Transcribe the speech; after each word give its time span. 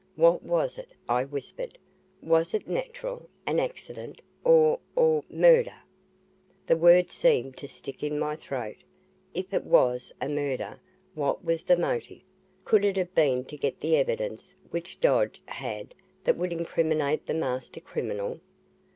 "What 0.15 0.41
was 0.41 0.79
it?" 0.79 0.95
I 1.07 1.25
whispered. 1.25 1.77
"Was 2.23 2.55
it 2.55 2.67
natural, 2.67 3.29
an 3.45 3.59
accident, 3.59 4.19
or 4.43 4.79
or 4.95 5.23
murder?" 5.29 5.75
The 6.65 6.75
word 6.75 7.11
seemed 7.11 7.55
to 7.57 7.67
stick 7.67 8.01
in 8.01 8.17
my 8.17 8.35
throat. 8.35 8.77
If 9.35 9.53
it 9.53 9.63
was 9.63 10.11
a 10.19 10.27
murder, 10.27 10.79
what 11.13 11.45
was 11.45 11.65
the 11.65 11.77
motive? 11.77 12.21
Could 12.65 12.83
it 12.83 12.97
have 12.97 13.13
been 13.13 13.45
to 13.45 13.55
get 13.55 13.79
the 13.79 13.95
evidence 13.95 14.55
which 14.71 14.99
Dodge 14.99 15.39
had 15.45 15.93
that 16.23 16.35
would 16.35 16.51
incriminate 16.51 17.27
the 17.27 17.35
master 17.35 17.79
criminal? 17.79 18.39